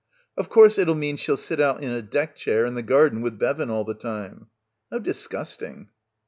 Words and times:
"Of 0.35 0.49
course 0.49 0.79
it'll 0.79 0.95
mean 0.95 1.15
she'll 1.17 1.37
sit 1.37 1.61
out 1.61 1.83
in 1.83 1.91
a 1.91 2.01
deck 2.01 2.35
chair 2.35 2.65
in 2.65 2.73
the 2.73 2.81
garden 2.81 3.21
with 3.21 3.37
Bevan 3.37 3.69
all 3.69 3.83
the 3.83 3.93
time." 3.93 4.47
"How 4.89 4.97
disgusting." 4.97 5.89